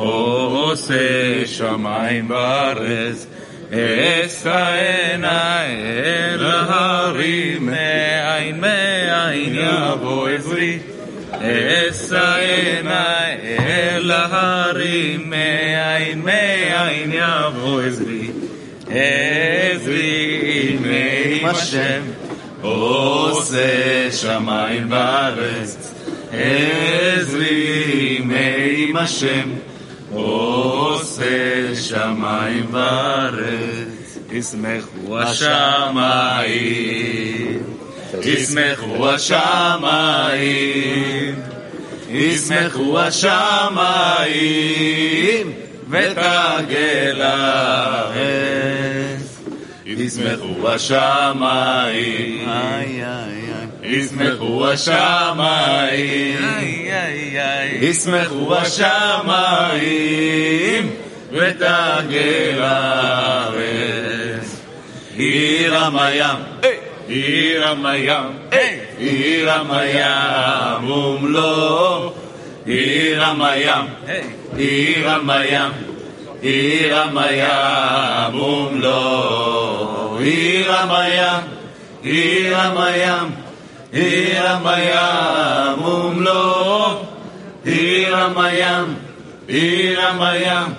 עושה 0.00 1.46
שמיים 1.46 2.30
וארץ 2.30 3.26
אסענה 4.26 5.64
אל 5.64 6.46
ההרים 6.46 7.66
מעין 7.66 8.60
מעין 8.60 9.54
יבוא 9.54 10.28
עזרי 10.28 10.78
אסענה 11.32 13.26
אל 13.58 14.10
ההרים 14.10 15.30
מעין 15.30 16.20
מעין 16.20 17.12
יבוא 17.12 17.82
עזרי 17.82 18.30
עזרי 18.90 20.78
מעם 20.80 21.50
השם 21.50 22.02
עושה 22.62 24.10
שמיים 24.12 24.86
וארץ. 24.90 25.94
עזרי 26.32 28.20
מעם 28.24 28.96
השם 28.96 29.50
עושה 30.18 31.74
שמיים 31.74 32.66
וארץ, 32.70 34.18
ישמחו 34.32 35.18
השמיים, 35.18 36.78
ישמחו 38.22 39.08
השמיים, 39.10 40.28
ישמחו 42.10 42.98
השמיים, 43.00 44.32
ותגל 45.90 47.20
הארץ, 47.22 48.18
ישמחו 49.86 50.68
השמיים, 50.68 52.48
ישמחו 53.87 54.67
השמיים, 54.67 56.39
ישמחו 57.81 58.55
השמיים, 58.55 59.83
ותגל 61.31 62.61
הארץ. 62.61 64.03
עיר 65.17 65.77
המים, 65.77 66.35
עיר 67.07 67.67
המים, 67.67 68.37
עיר 68.97 69.51
המים 69.51 70.91
ומלוא, 70.91 72.11
עיר 72.65 73.23
המים, 73.23 73.85
עיר 74.57 75.09
המים, 75.09 75.71
עיר 76.41 76.97
המים 76.99 78.35
ומלוא, 78.35 80.19
עיר 80.19 80.71
המים, 80.71 81.41
עיר 82.03 82.57
המים, 82.57 83.31
עיר 83.92 84.48
המים 84.48 85.82
ומלוא, 85.82 86.88
עיר 87.64 88.16
המים, 88.16 88.94
עיר 89.46 90.00
המים, 90.00 90.74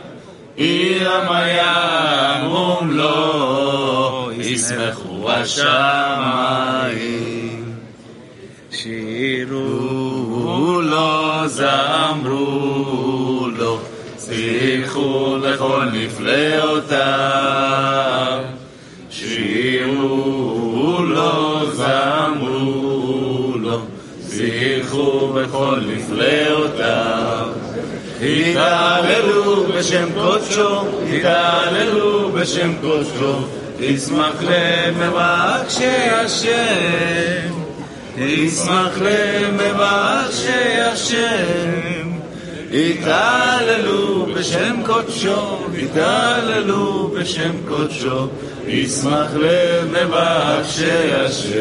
עיר 0.55 1.11
המים 1.11 2.51
ומלוא, 2.51 4.31
ישמחו 4.31 5.31
השמיים. 5.31 5.69
שירו 8.71 10.81
לו, 10.81 11.47
זמרו 11.47 13.47
לו, 13.57 13.79
שיחו 14.19 15.37
לכל 15.41 15.85
נפלאותיו. 15.93 17.98
בכל 25.17 25.79
נפלאותיו. 25.87 27.47
התהללו 28.21 29.63
בשם 29.63 30.07
קודשו, 30.13 30.81
התהללו 31.13 32.31
בשם 32.31 32.73
קודשו, 32.81 33.33
ישמח 33.79 34.33
למבקשי 34.41 36.09
השם, 36.11 37.53
ישמח 38.17 38.97
למבקשי 39.01 40.81
השם. 40.81 42.09
התהללו 42.73 44.25
בשם 44.35 44.75
קודשו, 44.85 45.57
התהללו 45.83 47.11
בשם 47.19 47.51
קודשו, 47.67 48.27
ישמח 48.67 49.27
למבקשי 49.35 51.13
השם, 51.13 51.59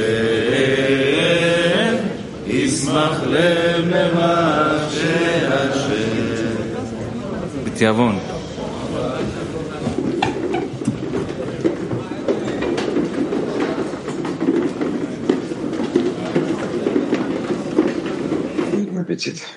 ישמח 2.48 3.22
למבקשי 3.28 5.06
השם. 5.48 6.54
בתיאבון. 7.66 8.20
Guten 19.14 19.57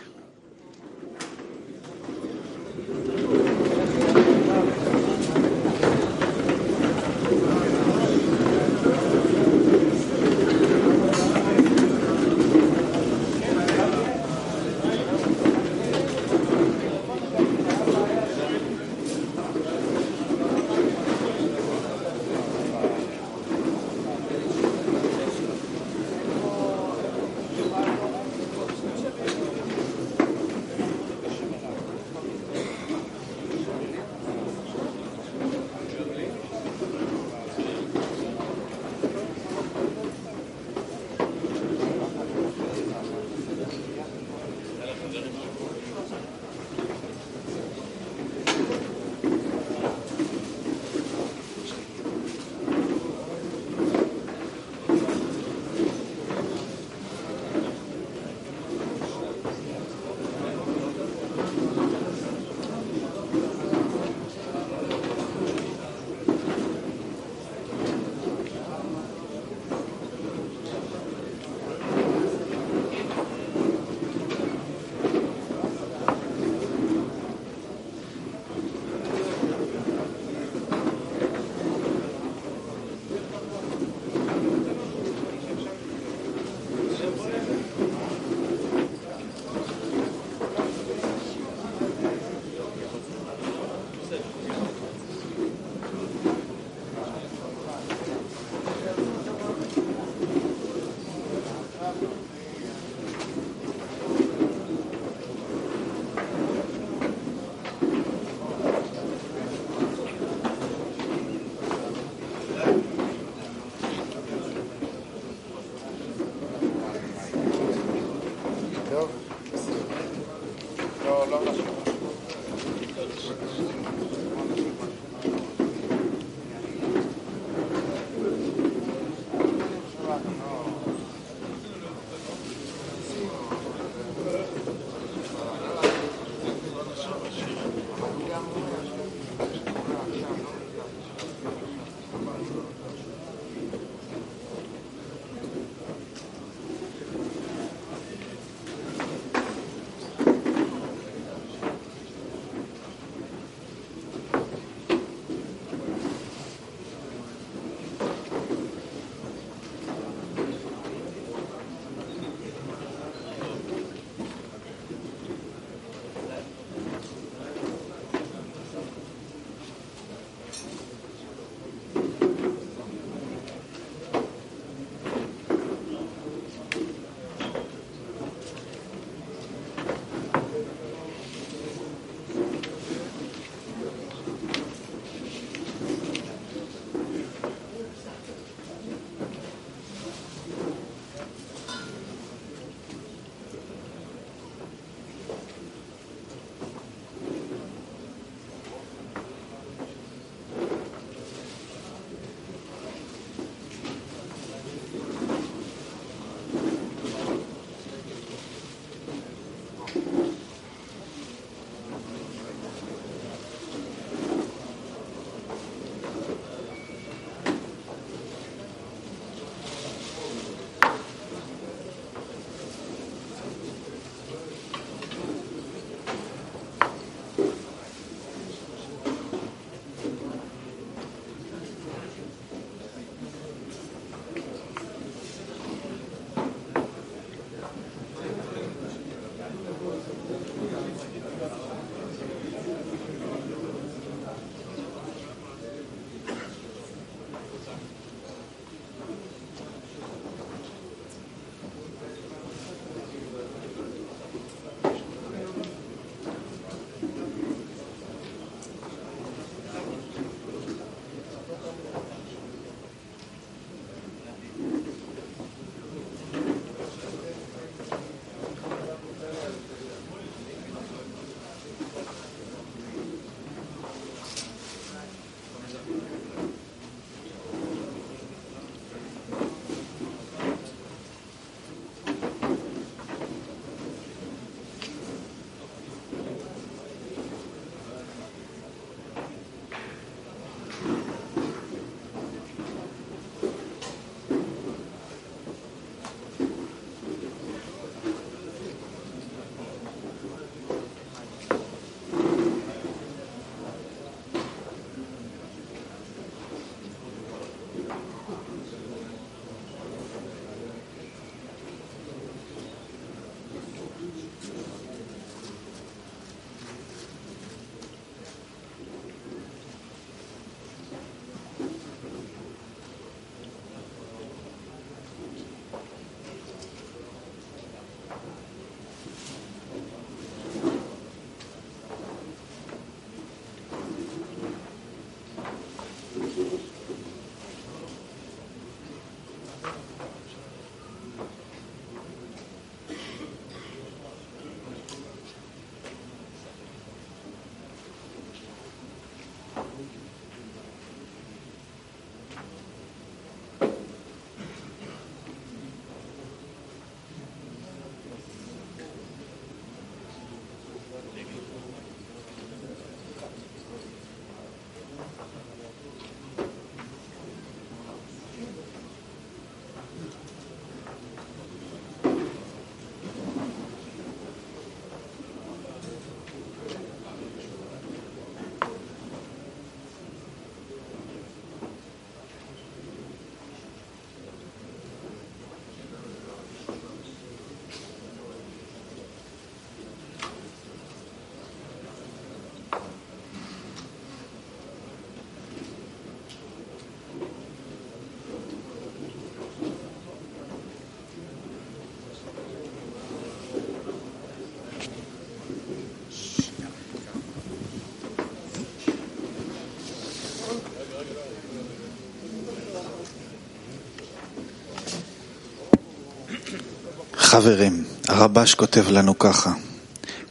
חברים, 417.30 417.84
הרבש 418.08 418.54
כותב 418.54 418.90
לנו 418.90 419.18
ככה, 419.18 419.52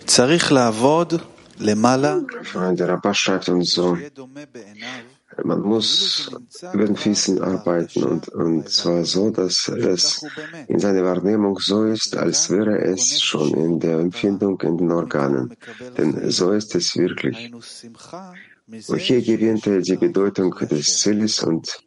צריך 0.05 0.51
לעבוד 0.51 1.13
למעלה, 1.59 2.15
Freunde, 2.53 2.85
Rabbah 2.85 3.13
schreibt 3.13 3.49
uns 3.49 3.73
so, 3.73 3.95
שיהיה 3.95 4.09
דומה 4.15 4.41
בעיניו 4.53 5.15
man 5.43 5.61
muss 5.61 6.31
über 6.73 6.85
den 6.85 6.95
Füßen 6.95 7.41
arbeiten 7.41 8.03
und, 8.03 8.29
und 8.29 8.69
zwar 8.69 9.03
so, 9.03 9.31
dass 9.31 9.67
es 9.67 10.25
in 10.67 10.79
seiner 10.79 11.03
Wahrnehmung 11.03 11.59
so 11.59 11.83
ist, 11.85 12.15
als 12.15 12.49
wäre 12.49 12.77
es 12.79 13.21
schon 13.21 13.53
in 13.53 13.79
der 13.79 13.99
Empfindung 13.99 14.61
in 14.61 14.77
den 14.77 14.91
Organen. 14.91 15.55
Denn 15.97 16.29
so 16.31 16.51
ist 16.51 16.75
es 16.75 16.95
wirklich. 16.95 17.37
היינו 17.37 17.61
שמחה 17.61 18.31
מזה 18.67 18.93
Und 18.93 18.99
hier 18.99 19.21
gewinnt 19.21 19.67
er 19.67 19.81
die 19.81 19.97
Bedeutung 19.97 20.55
des 20.71 20.97
Zieles 20.99 21.43
und 21.43 21.79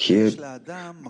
hier, 0.00 0.32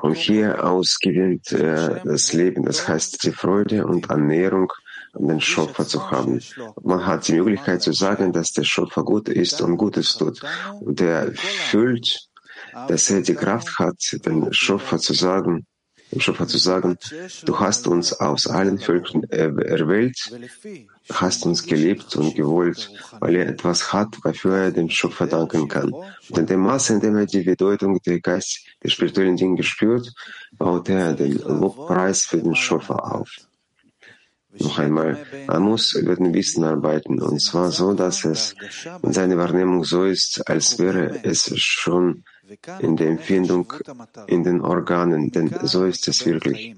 von 0.00 0.14
hier 0.14 0.64
aus 0.64 0.98
gewinnt 0.98 1.52
er 1.52 1.96
äh, 1.96 2.00
das 2.04 2.32
Leben, 2.32 2.64
das 2.64 2.88
heißt 2.88 3.22
die 3.22 3.32
Freude 3.32 3.86
und 3.86 4.08
Ernährung 4.08 4.72
an 5.12 5.28
den 5.28 5.40
Schöpfer 5.42 5.86
zu 5.86 6.10
haben. 6.10 6.40
Man 6.82 7.04
hat 7.04 7.28
die 7.28 7.34
Möglichkeit 7.34 7.82
zu 7.82 7.92
sagen, 7.92 8.32
dass 8.32 8.52
der 8.52 8.64
Schöpfer 8.64 9.04
gut 9.04 9.28
ist 9.28 9.60
und 9.60 9.76
Gutes 9.76 10.16
tut. 10.16 10.40
Und 10.80 11.02
er 11.02 11.30
fühlt, 11.34 12.28
dass 12.88 13.10
er 13.10 13.20
die 13.20 13.34
Kraft 13.34 13.78
hat, 13.78 13.98
den 14.24 14.50
Schöpfer 14.54 14.98
zu 14.98 15.12
sagen, 15.12 15.66
im 16.10 16.20
Schöpfer 16.20 16.46
zu 16.46 16.58
sagen, 16.58 16.98
du 17.44 17.60
hast 17.60 17.86
uns 17.86 18.12
aus 18.12 18.46
allen 18.46 18.78
Völkern 18.78 19.24
erwählt, 19.24 20.16
hast 21.12 21.44
uns 21.46 21.64
gelebt 21.64 22.16
und 22.16 22.34
gewollt, 22.34 22.90
weil 23.20 23.36
er 23.36 23.48
etwas 23.48 23.92
hat, 23.92 24.08
wofür 24.22 24.56
er 24.56 24.70
dem 24.70 24.88
Schöpfer 24.90 25.26
danken 25.26 25.68
kann. 25.68 25.92
Und 25.92 26.38
in 26.38 26.46
dem 26.46 26.60
Maße, 26.60 26.94
in 26.94 27.00
dem 27.00 27.16
er 27.16 27.26
die 27.26 27.42
Bedeutung 27.42 28.00
der 28.02 28.20
Geist 28.20 28.60
der 28.82 28.88
spirituellen 28.88 29.36
Dinge 29.36 29.62
spürt, 29.62 30.12
baut 30.52 30.88
er 30.88 31.12
den 31.12 31.38
Lobpreis 31.38 32.24
für 32.24 32.38
den 32.38 32.54
Schöpfer 32.54 33.14
auf. 33.14 33.30
Noch 34.60 34.78
einmal, 34.78 35.18
man 35.46 35.62
muss 35.62 35.92
über 35.92 36.16
den 36.16 36.32
Wissen 36.34 36.64
arbeiten, 36.64 37.20
und 37.20 37.40
zwar 37.40 37.70
so, 37.70 37.92
dass 37.92 38.24
es 38.24 38.54
in 39.02 39.12
seiner 39.12 39.36
Wahrnehmung 39.36 39.84
so 39.84 40.04
ist, 40.04 40.48
als 40.48 40.78
wäre 40.78 41.22
es 41.22 41.52
schon 41.60 42.24
in 42.80 42.96
der 42.96 43.08
Empfindung 43.08 43.72
in 44.26 44.42
den 44.42 44.60
Organen, 44.60 45.30
denn 45.30 45.54
so 45.62 45.84
ist 45.84 46.08
es 46.08 46.24
wirklich. 46.24 46.76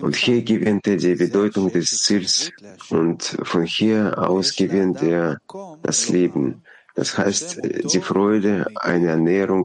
Und 0.00 0.16
hier 0.16 0.42
gewinnt 0.42 0.86
er 0.86 0.96
die 0.96 1.16
Bedeutung 1.16 1.72
des 1.72 2.02
Ziels 2.04 2.52
und 2.88 3.22
von 3.42 3.64
hier 3.64 4.16
aus 4.18 4.54
gewinnt 4.54 5.02
er 5.02 5.40
das 5.82 6.08
Leben. 6.08 6.62
Das 6.94 7.18
heißt, 7.18 7.60
die 7.92 8.00
Freude, 8.00 8.66
eine 8.76 9.08
Ernährung 9.08 9.64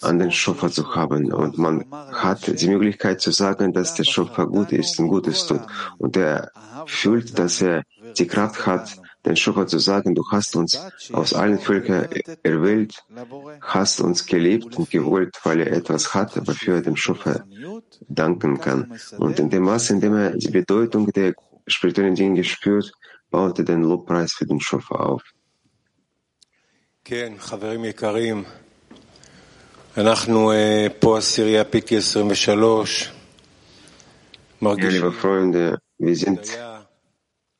an 0.00 0.18
den 0.18 0.32
Schöpfer 0.32 0.70
zu 0.70 0.94
haben. 0.94 1.32
Und 1.32 1.58
man 1.58 1.84
hat 1.90 2.60
die 2.60 2.68
Möglichkeit 2.68 3.20
zu 3.20 3.30
sagen, 3.30 3.72
dass 3.72 3.94
der 3.94 4.04
Schöpfer 4.04 4.46
gut 4.46 4.72
ist 4.72 4.98
und 4.98 5.08
Gutes 5.08 5.46
tut. 5.46 5.62
Und 5.98 6.16
er 6.16 6.50
fühlt, 6.86 7.38
dass 7.38 7.62
er 7.62 7.84
die 8.18 8.26
Kraft 8.26 8.66
hat, 8.66 9.00
den 9.24 9.36
Schöpfer 9.36 9.66
zu 9.66 9.78
sagen, 9.78 10.14
du 10.14 10.24
hast 10.30 10.56
uns 10.56 10.80
aus 11.12 11.32
allen 11.32 11.58
Völkern 11.58 12.08
erwählt, 12.42 13.04
hast 13.60 14.00
uns 14.00 14.26
geliebt 14.26 14.76
und 14.76 14.90
gewollt, 14.90 15.38
weil 15.44 15.60
er 15.60 15.72
etwas 15.72 16.12
hat, 16.14 16.36
wofür 16.46 16.76
er 16.76 16.82
dem 16.82 16.96
Schöpfer 16.96 17.44
danken 18.08 18.60
kann. 18.60 18.98
Und 19.18 19.38
in 19.38 19.50
dem 19.50 19.62
Maße, 19.62 19.92
in 19.94 20.00
dem 20.00 20.14
er 20.16 20.30
die 20.36 20.50
Bedeutung 20.50 21.06
der 21.12 21.34
spirituellen 21.66 22.16
Dinge 22.16 22.42
spürt, 22.42 22.92
baut 23.30 23.58
er 23.58 23.64
den 23.64 23.82
Lobpreis 23.82 24.32
für 24.32 24.46
den 24.46 24.60
Schöpfer 24.60 25.06
auf. 25.06 25.22
כן, 29.95 30.01
חברים 30.01 30.05
יקרים, 30.05 30.07
אנחנו 30.07 30.51
אה, 30.51 30.87
פה 30.99 31.17
עשירייה 31.17 31.63
פיקי 31.63 31.97
23, 31.97 33.11
Ja, 34.61 34.65
מרגישים 34.65 35.03
liebe 35.03 35.11
Freunde, 35.21 35.77
wir 36.01 36.15
sind 36.15 36.29
הודיה 36.39 36.79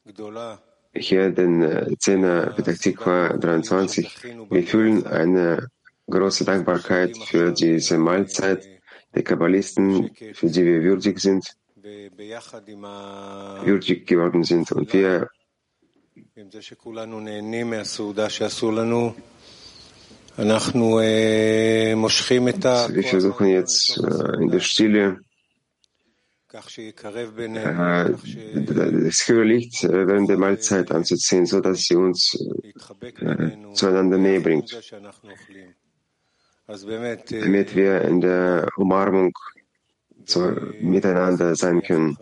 גדולה 0.07 0.55
hier 0.99 1.29
den 1.31 1.61
äh, 1.61 1.95
Zehner 1.99 2.53
Petah 2.55 2.73
Tikva 2.73 3.37
23. 3.37 4.07
Wir 4.49 4.63
fühlen 4.63 5.05
eine 5.05 5.67
große 6.09 6.43
Dankbarkeit 6.45 7.15
für 7.17 7.51
diese 7.51 7.97
Mahlzeit 7.99 8.61
der 9.13 9.23
Kabbalisten, 9.23 10.09
für 10.33 10.47
die 10.49 10.65
wir 10.65 10.81
würdig 10.83 11.19
sind, 11.19 11.43
ב- 11.83 12.07
ביחד 12.15 12.67
עם, 12.67 12.85
ה... 12.85 13.61
würdig 13.65 14.07
geworden 14.07 14.43
sind. 14.43 14.71
Und 14.71 14.91
wir 14.93 15.29
wir 20.36 20.60
versuchen 23.04 23.46
jetzt 23.48 23.98
in 23.98 24.48
der 24.48 24.60
Stille 24.60 25.18
das 26.48 26.76
Licht 29.28 29.84
während 29.84 30.28
der 30.28 30.38
Mahlzeit 30.38 30.90
anzuziehen, 30.90 31.46
sodass 31.46 31.84
sie 31.84 31.94
uns 31.96 32.36
zueinander 33.74 34.18
näher 34.18 34.40
bringt. 34.40 34.76
Damit 36.66 37.74
wir 37.74 38.02
in 38.02 38.20
der 38.20 38.68
Umarmung 38.76 39.32
miteinander 40.80 41.56
sein 41.56 41.82
können. 41.82 42.16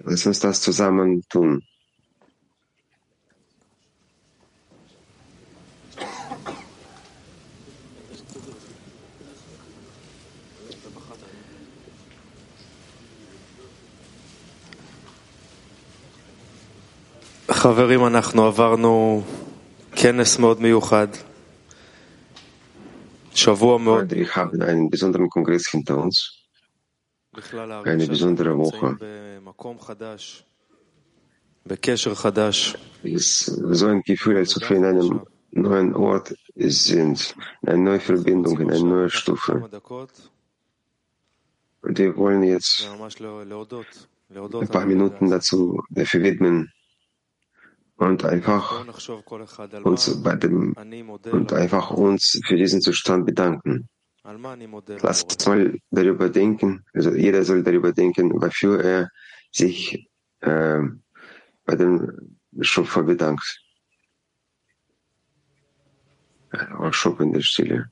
Lass 0.00 0.26
uns 0.26 0.38
das 0.40 0.60
zusammen 0.60 1.24
tun. 1.28 1.62
חברים, 17.57 18.05
אנחנו 18.05 18.45
עברנו 18.45 19.23
כנס 19.95 20.39
מאוד 20.39 20.61
מיוחד, 20.61 21.07
שבוע 23.35 23.77
מאוד, 23.77 24.11
Freunde, 24.11 24.15
wir 24.15 24.35
haben 24.35 24.61
einen 24.61 24.89
besonderen 24.89 25.29
Kongress 25.29 25.67
hinter 25.71 25.97
uns. 25.97 26.43
בכלל 27.37 27.71
eine 27.71 27.83
להרגיש 27.85 28.09
besondere 28.09 28.43
שאנחנו 28.43 28.63
Woche. 28.63 28.85
נמצאים 28.85 28.97
במקום 29.45 29.79
חדש, 29.79 30.43
בקשר 31.65 32.15
חדש. 32.15 32.75
ist 33.05 33.45
so 33.73 33.85
ein 33.87 34.01
Gefühl, 34.05 34.37
als 34.37 34.57
ob 34.57 34.69
wir 34.69 34.77
in 34.77 34.85
einem 34.85 35.19
neuen 35.51 35.93
Ort 35.95 36.33
sind, 36.57 37.35
in 37.63 37.69
einer 37.69 37.77
neuen 37.77 37.99
Verbindung, 37.99 38.59
in 38.59 38.69
einer 38.71 38.83
neuen 38.83 39.09
Stufe. 39.09 39.51
כמה 39.53 39.67
דקות, 39.67 40.29
Und 41.85 41.97
wir 41.99 42.15
wollen 42.15 42.43
jetzt 42.43 42.81
וממש 42.87 43.21
לא- 43.21 43.43
להודות, 43.45 44.07
להודות 44.31 44.63
ein 44.63 44.67
paar 44.67 44.81
על 44.81 44.87
Minuten 44.87 45.23
הנקודה 45.23 45.35
הזאת. 45.35 45.41
dazu 45.41 45.81
dafür 45.89 46.21
widmen 46.23 46.67
und 47.98 48.24
einfach 48.24 48.84
uns 49.82 50.22
bei 50.22 50.36
dem 50.36 50.72
und 51.32 51.52
einfach 51.52 51.90
uns 51.90 52.40
für 52.46 52.56
diesen 52.56 52.80
Zustand 52.80 53.26
bedanken. 53.26 53.88
Lass 55.02 55.24
uns 55.24 55.46
mal 55.46 55.78
darüber 55.90 56.28
denken, 56.28 56.84
also 56.94 57.10
jeder 57.12 57.44
soll 57.44 57.62
darüber 57.62 57.92
denken, 57.92 58.30
wofür 58.40 58.80
er 58.84 59.10
sich 59.50 60.08
äh, 60.40 60.80
bei 61.64 61.74
dem 61.74 62.38
Schöpfer 62.60 63.02
bedankt. 63.02 63.62
Äh, 66.52 66.66
Auch 66.74 66.92
Schöpfer 66.92 67.24
in 67.24 67.32
der 67.32 67.40
Stille. 67.40 67.90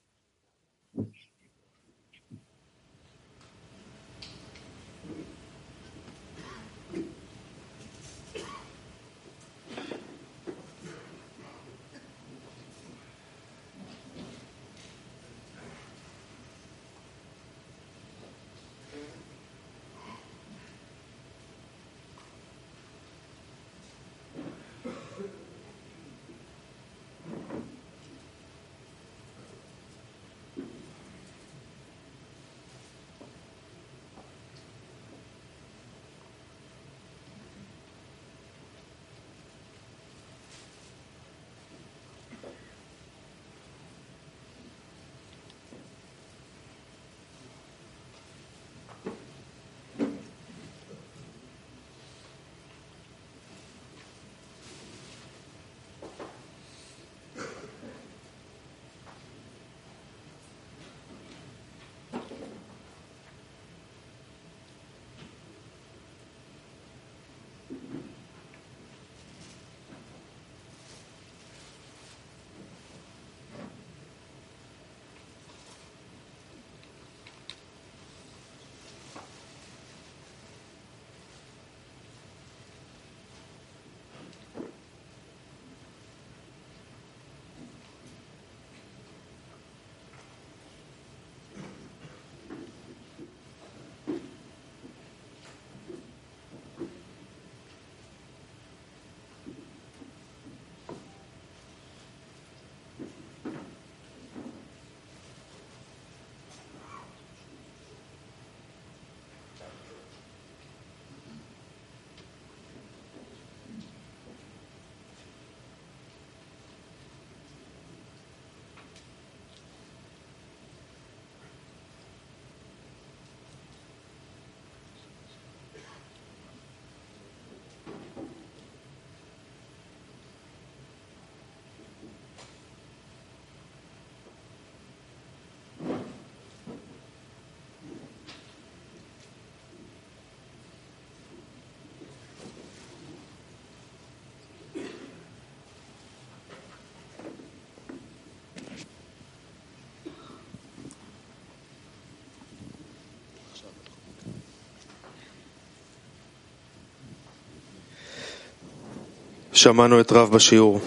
שמענו 159.56 160.02
את 160.02 160.12
רב 160.12 160.32
בשיעור. 160.32 160.80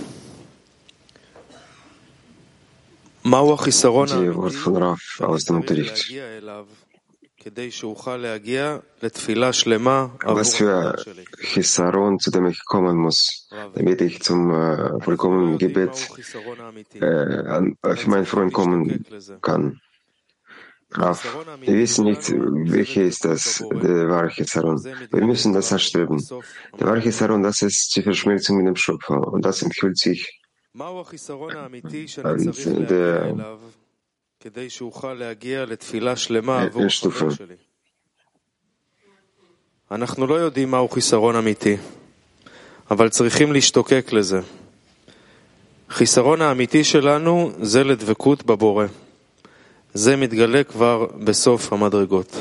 מהו 3.25 3.53
החיסרון 3.55 4.09
Die 4.09 4.37
Wort 4.37 4.55
von 4.65 4.77
Rav 4.77 5.01
aus 5.21 5.45
dem 5.45 5.57
Unterricht. 5.57 5.97
להגיע 6.11 6.25
אליו 6.39 6.65
כדי 7.41 7.71
שאוכל 7.71 8.17
להגיע 8.17 8.77
לתפילה 9.03 9.53
שלמה 9.53 10.07
עבור 10.23 10.41
Was 10.41 10.45
für 10.45 10.63
החבר 10.63 10.97
שלי? 11.03 11.25
Chisaron, 11.55 12.19
zu 12.19 12.31
dem 12.31 12.47
ich 12.47 12.59
kommen 12.65 12.97
muss, 12.97 13.49
damit 13.75 14.01
ich 14.01 14.23
zum 14.23 14.51
äh, 14.51 15.05
vollkommenen 15.05 15.53
יודעים 15.53 15.71
Gebet 15.71 15.89
מהו 15.89 16.13
החיסרון 16.13 16.61
האמיתי. 16.61 16.99
äh, 16.99 17.05
an, 17.49 17.97
für 17.97 18.11
meinen 18.11 18.27
Freund 18.27 18.53
kommen 18.53 19.05
kann. 19.43 19.81
Rav, 20.97 21.19
wir 21.61 21.77
wissen 21.83 22.05
nicht, 22.11 22.25
welche 22.77 23.03
ist 23.03 23.25
das, 23.25 23.43
der 23.85 24.09
wahre 24.13 24.31
Chisaron. 24.37 24.77
Wir 25.17 25.25
müssen 25.33 25.53
das 25.53 25.73
erstreben. 25.73 26.19
Der 26.79 26.87
wahre 26.89 27.01
Chisaron, 27.01 27.43
das 27.43 27.63
ist 27.63 27.97
die 27.97 28.03
Verschmelzung 28.03 28.55
mit 28.59 28.67
dem 28.71 28.77
Schöpfer 28.77 29.19
und 29.33 29.45
das 29.45 29.63
empfiehlt 29.63 29.99
sich 29.99 30.21
מהו 30.75 31.01
החיסרון 31.01 31.57
האמיתי 31.57 32.09
שאני 32.09 32.29
Also, 32.29 32.51
צריך 32.53 32.67
להגיע 32.67 32.89
der- 32.89 33.35
אליו 33.35 33.59
כדי 34.41 34.71
שאוכל 34.71 35.15
להגיע 35.15 35.65
לתפילה 35.65 36.17
שלמה 36.17 36.59
אה, 36.59 36.63
עבור 36.63 36.83
יש 36.87 36.99
החבר 36.99 37.11
תופעה. 37.13 37.31
שלי? 37.31 37.55
אנחנו 39.91 40.27
לא 40.27 40.35
יודעים 40.35 40.71
מהו 40.71 40.89
חיסרון 40.89 41.37
אמיתי, 41.37 41.77
אבל 42.91 43.09
צריכים 43.09 43.53
להשתוקק 43.53 44.13
לזה. 44.13 44.41
חיסרון 45.91 46.43
האמיתי 46.43 46.85
שלנו 46.85 47.51
זה 47.63 47.85
לדבקות 47.85 48.43
בבורא. 48.47 48.87
זה 49.94 50.16
מתגלה 50.16 50.64
כבר 50.64 51.06
בסוף 51.24 51.74
המדרגות. 51.74 52.36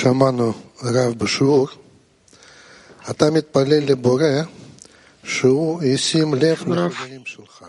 שמענו 0.00 0.52
רב 0.82 1.18
בשיעור, 1.18 1.68
אתה 3.10 3.30
מתפלל 3.30 3.84
לבורא 3.90 4.24
שהוא 5.24 5.82
ישים 5.82 6.34
לב 6.34 6.68
לחברים 6.68 7.26
שלך. 7.26 7.64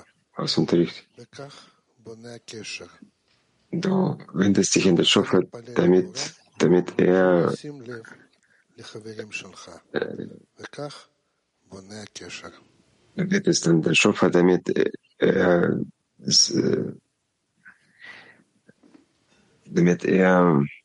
וכך 1.20 1.70
בונה 2.00 2.36
הקשר. 2.36 2.86
בונה 3.74 3.98
קשר. 4.46 4.62
стихе 4.63 4.91
Дальшов 4.91 5.34
Тамит 5.76 6.10
Тамит 6.60 6.89
Эа. 7.00 7.50
В 19.65 20.81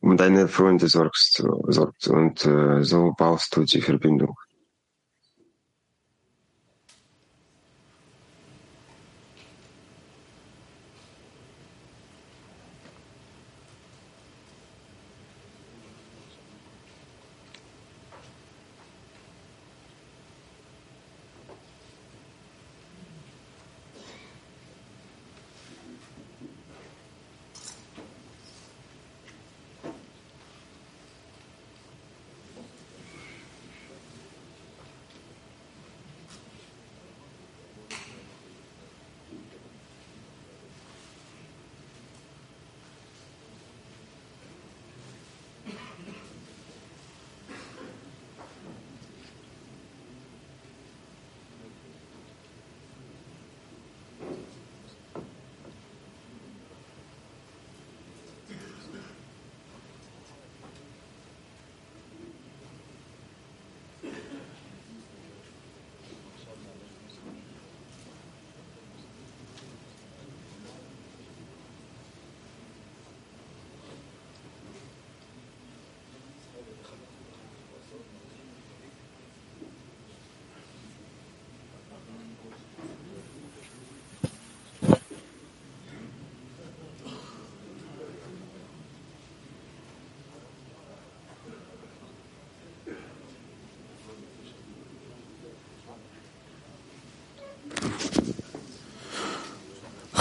um 0.00 0.16
deine 0.16 0.48
Freunde 0.48 0.88
sorgst, 0.88 1.44
sorgt 1.68 2.08
und 2.08 2.44
äh, 2.46 2.82
so 2.82 3.12
baust 3.16 3.54
du 3.56 3.64
die 3.64 3.82
Verbindung. 3.82 4.36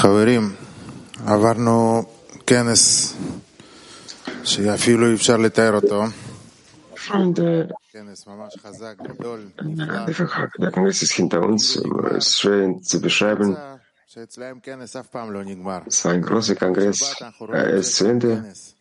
חברים, 0.09 0.53
עברנו 1.27 2.03
כנס 2.47 3.15
שאפילו 4.45 5.07
אי 5.07 5.15
אפשר 5.15 5.37
לתאר 5.37 5.75
אותו, 5.75 6.05
Freunde, 7.09 7.75
כנס 7.93 8.27
ממש 8.27 8.57
חזק, 8.63 8.95
גדול, 9.03 9.51
der, 9.59 10.15
der 10.59 10.71
Kongress 10.71 11.03
ist 11.03 11.13
hinter 11.13 11.43
uns, 11.43 11.77
es 12.17 12.27
ist 12.27 12.41
schwer 12.41 12.81
zu 12.83 13.01
beschreiben. 13.01 13.49
נמצא 13.49 13.75
שאצלהם 14.07 14.59
כנס 14.63 14.97
אף 14.97 15.07
פעם 15.07 15.33
לא 15.33 15.45
נגמר. 15.45 15.79
Es 15.87 16.05
war 16.05 16.13
ein 16.13 16.23
großer 16.29 16.55
Kongress, 16.55 17.01
בשבת 17.03 17.23
אנחנו 17.23 17.47
er 17.47 17.49
רואים 17.49 17.79
ist 17.81 17.97
zu 17.97 18.05
Ende 18.05 18.43
כנס. 18.43 18.75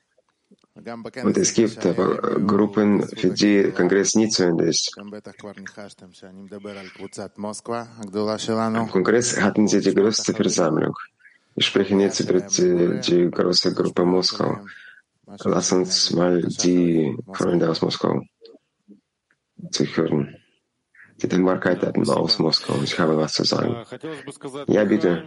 וגם 0.77 1.03
בכנס 1.03 1.25
und 1.25 1.37
es 1.37 1.53
gibt 1.53 1.85
aber 1.85 2.39
Gruppen, 2.47 3.03
für 3.17 3.29
die 3.29 3.63
der 3.63 3.71
Kongress 3.71 4.15
nie 4.15 4.29
zu 4.29 4.43
Ende 4.43 4.65
ist. 4.65 4.89
אתם 4.93 5.11
בטח 5.11 5.31
כבר 5.39 5.51
ניחשתם 5.57 6.07
שאני 6.11 6.41
מדבר 6.41 6.77
על 6.79 6.87
קבוצת 6.87 7.37
מוסקבה 7.37 7.83
הגדולה 7.97 8.37
שלנו. 8.37 8.85
Im 8.85 8.91
Kongress 8.91 9.41
hatten 9.41 9.67
sie 9.67 9.81
die 9.81 9.93
größte 9.93 10.33
Versammlung. 10.33 10.95
Wir 11.58 11.64
sprechen 11.64 11.98
jetzt 11.98 12.20
über 12.20 12.40
die, 12.40 13.00
die 13.00 13.28
große 13.32 13.74
Gruppe 13.74 14.04
Moskau. 14.04 14.60
Lass 15.42 15.72
uns 15.72 16.12
mal 16.12 16.40
die 16.40 17.16
Freunde 17.32 17.68
aus 17.68 17.82
Moskau 17.82 18.22
zu 19.72 19.84
hören. 19.84 20.36
Die 21.20 21.26
den 21.26 21.44
Wahrheit 21.44 21.82
aus 22.08 22.38
Moskau. 22.38 22.80
Ich 22.84 22.96
habe 23.00 23.16
was 23.16 23.32
zu 23.32 23.42
sagen. 23.42 23.74
Ja, 24.68 24.84
bitte. 24.84 25.24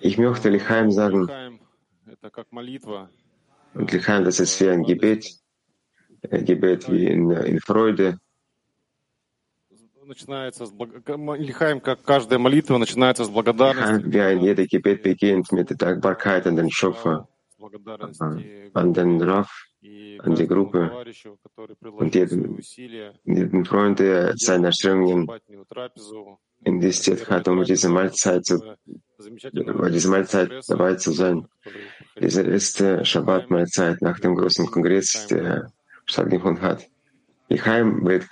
Ich 0.00 0.18
möchte 0.18 0.48
Lichheim 0.48 0.90
sagen. 0.90 1.60
Und 3.74 3.92
Lichheim, 3.92 4.24
das 4.24 4.40
ist 4.40 4.60
wie 4.60 4.70
ein 4.70 4.82
Gebet. 4.82 5.36
Ein 6.32 6.44
Gebet 6.44 6.90
wie 6.90 7.06
in, 7.06 7.30
in 7.30 7.60
Freude. 7.60 8.18
Начинается 10.10 10.66
с 10.66 10.72
благ... 10.72 10.90
Лихаим, 11.38 11.78
как 11.80 12.02
каждая 12.02 12.40
молитва, 12.40 12.78
начинается 12.78 13.24
с 13.24 13.28
благодарности. 13.28 14.08
Wie 14.08 14.18
ein 14.18 14.40
jeder 14.40 14.66
Gebet 14.66 15.04
beginnt 15.04 15.52
mit 15.52 15.70
der 15.70 15.76
Dankbarkeit 15.76 16.48
an 16.48 16.56
den 16.56 16.68
Schöpfer, 16.68 17.28
an 18.74 18.92
den 18.92 19.22
Raff, 19.22 19.50
an 20.18 20.34
die 20.34 20.48
Gruppe 20.48 20.90
und 21.92 22.16
усилия, 22.58 23.12
jeden 23.24 23.64
Freund, 23.64 24.00
der 24.00 24.34
seine 24.36 24.66
Anstrengungen 24.66 25.28
investiert 26.64 27.30
hat, 27.30 27.46
um 27.46 27.62
diese 27.62 27.88
Mahlzeit 27.88 28.44
zu, 28.44 28.58
bei 29.78 29.90
dieser 29.90 30.10
Mahlzeit 30.10 30.50
dabei 30.66 30.94
zu 30.94 31.12
sein. 31.12 31.46
Diese 32.20 32.42
erste 32.42 33.04
Shabbat-Mahlzeit 33.04 34.02
nach 34.02 34.18
dem 34.18 34.34
großen 34.34 34.66
Kongress, 34.66 35.28
der 35.28 35.72
stattgefunden 36.04 36.62
hat. 36.62 36.84
Lichaim 37.48 38.04
wird 38.04 38.28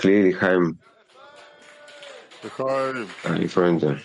Klee, 2.50 3.06
Lichaim, 3.24 3.40
die 3.40 3.48
Freunde. 3.48 4.00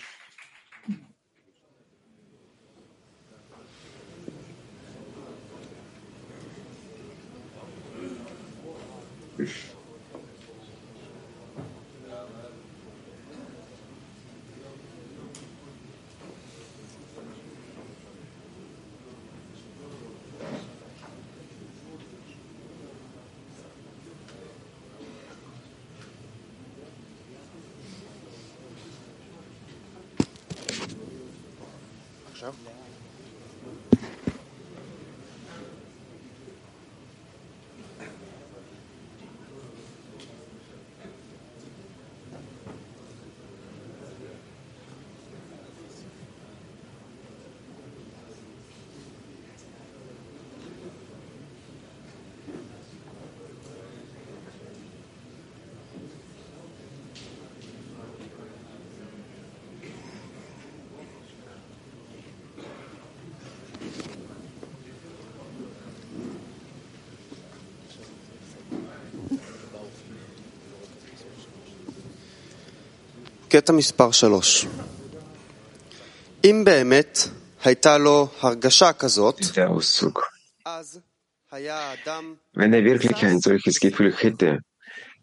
קטע 73.53 73.73
מספר 73.73 74.11
שלוש. 74.11 74.67
אם 76.43 76.61
באמת 76.65 77.17
הייתה 77.63 77.97
לו 77.97 78.27
הרגשה 78.39 78.93
כזאת, 78.93 79.39
Der 79.39 79.69
Auszug. 79.69 80.19
אז 80.65 80.99
Wenn 82.53 82.73
er 82.73 82.83
wirklich 82.83 83.25
ein 83.25 83.39
solches 83.39 83.79
Gefühl 83.79 84.13
hätte, 84.15 84.59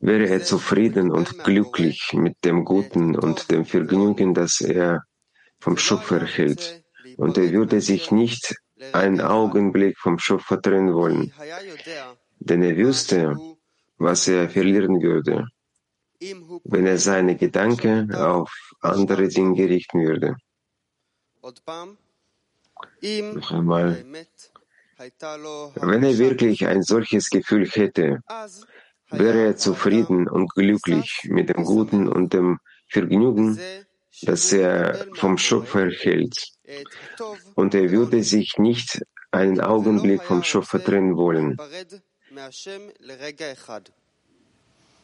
wäre 0.00 0.28
er 0.28 0.42
zufrieden 0.42 1.12
und 1.12 1.44
glücklich 1.44 2.12
mit 2.14 2.36
dem 2.44 2.64
Guten 2.64 3.16
und 3.16 3.50
dem 3.52 3.64
Vergnügen, 3.64 4.34
das 4.34 4.60
er 4.60 5.02
vom 5.60 5.76
Schöpfer 5.78 6.20
erhält. 6.22 6.82
Und 7.16 7.38
er 7.38 7.52
würde 7.52 7.80
sich 7.80 8.10
nicht 8.10 8.54
einen 8.92 9.20
Augenblick 9.20 9.96
vom 9.98 10.18
Schöpfer 10.18 10.60
trennen 10.60 10.92
wollen, 10.94 11.32
denn 12.40 12.62
er 12.62 12.76
wüsste, 12.76 13.34
was 13.98 14.28
er 14.28 14.50
verlieren 14.50 15.00
würde, 15.00 15.46
wenn 16.63 16.85
er 16.85 16.97
seine 16.97 17.35
Gedanken 17.35 18.13
auf 18.13 18.51
andere 18.81 19.27
Dinge 19.27 19.69
richten 19.69 20.05
würde. 20.05 20.35
Noch 23.01 23.51
einmal. 23.51 24.05
Wenn 24.97 26.03
er 26.03 26.17
wirklich 26.17 26.67
ein 26.67 26.83
solches 26.83 27.29
Gefühl 27.29 27.67
hätte, 27.67 28.19
wäre 29.09 29.45
er 29.47 29.57
zufrieden 29.57 30.27
und 30.27 30.53
glücklich 30.53 31.27
mit 31.29 31.49
dem 31.49 31.63
Guten 31.63 32.07
und 32.07 32.33
dem 32.33 32.59
Vergnügen, 32.87 33.59
das 34.21 34.53
er 34.53 35.07
vom 35.15 35.37
Schöpfer 35.37 35.85
erhält. 35.85 36.51
Und 37.55 37.73
er 37.73 37.89
würde 37.89 38.21
sich 38.23 38.57
nicht 38.59 39.01
einen 39.31 39.59
Augenblick 39.59 40.21
vom 40.23 40.43
Schöpfer 40.43 40.83
trennen 40.83 41.15
wollen 41.17 41.57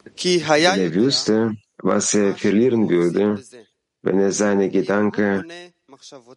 Wenn 0.06 0.80
er 0.80 0.94
wüsste, 0.94 1.56
was 1.78 2.14
er 2.14 2.34
verlieren 2.34 2.88
würde, 2.88 3.42
wenn 4.02 4.18
er 4.18 4.32
seine 4.32 4.68
Gedanken, 4.68 5.44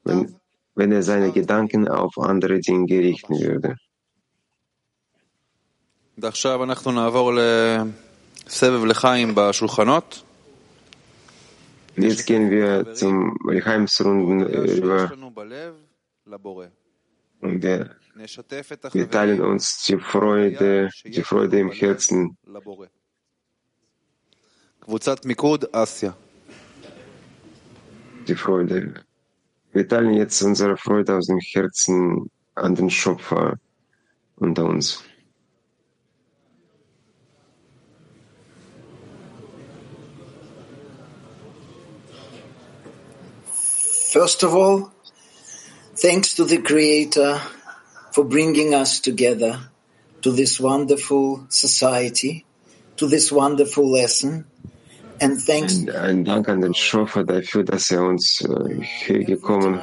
wenn, 0.04 0.36
wenn 0.76 0.92
er 0.92 1.04
seine 1.04 1.32
Gedanken 1.32 1.88
auf 1.88 2.18
andere 2.18 2.60
Dinge 2.60 3.00
richten 3.00 3.40
würde. 3.40 3.76
ועכשיו 6.18 6.64
אנחנו 6.64 6.92
נעבור 6.92 7.32
לסבב 8.48 8.86
לחיים 8.86 9.36
בשולחנות. 9.36 10.22
Jetzt 11.98 12.26
gehen 12.26 12.50
wir 12.52 12.94
zum 12.94 13.38
Heimsrunden 13.48 14.42
über 14.78 15.12
und 17.40 17.64
wir, 17.64 17.96
wir 18.92 19.10
teilen 19.10 19.40
uns 19.42 19.84
die 19.88 19.98
Freude, 19.98 20.90
die 21.06 21.24
Freude 21.24 21.60
im 21.60 21.72
Herzen. 21.72 22.38
קבוצת 24.90 25.26
מיקוד, 25.26 25.66
אסיה. 25.72 26.12
Die 28.28 28.36
Freude. 28.36 29.04
Wir 29.74 29.88
teilen 29.88 30.14
jetzt 30.14 30.42
unsere 30.42 30.78
Freude 30.78 31.16
aus 31.16 31.28
dem 31.28 31.40
Herzen 31.40 32.32
an 32.56 32.74
den 32.76 32.90
Schöpfer 32.90 33.60
unter 34.38 34.66
uns. 34.66 35.04
First 44.14 44.46
of 44.46 44.56
all, 44.56 44.92
thanks 45.96 46.36
to 46.36 46.46
the 46.46 46.60
Creator 46.60 47.42
for 48.14 48.24
bringing 48.24 48.74
us 48.74 49.02
together 49.02 49.60
to 50.22 50.32
this 50.32 50.58
wonderful 50.58 51.46
society, 51.50 52.46
to 52.96 53.08
this 53.08 53.30
wonderful 53.30 53.92
lesson. 53.92 54.46
And 55.21 55.47
thanks 55.47 55.87
Ein, 55.89 56.25
Dank 56.25 56.49
an 56.49 56.61
den 56.63 56.75
Schöpfer 56.75 57.25
dafür, 57.25 57.65
dass 57.65 57.91
er 57.91 58.05
uns 58.05 58.41
äh, 58.41 58.83
hier 58.83 59.25
gekommen 59.25 59.81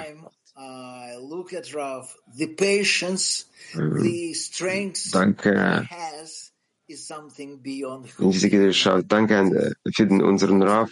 strength 4.58 5.12
Danke. 5.12 5.82
he 5.82 5.96
has 5.96 6.52
is 6.88 7.06
something 7.06 7.62
beyond 7.62 8.08
in 8.20 8.32
diese 8.32 8.50
Gesellschaft. 8.50 9.06
Danke 9.10 9.38
an, 9.38 9.54
äh, 9.54 9.72
für 9.94 10.08
den, 10.08 10.22
unseren 10.22 10.62
Raf. 10.64 10.90